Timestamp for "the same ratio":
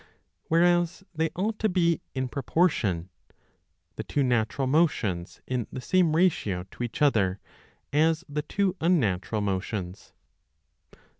5.71-6.63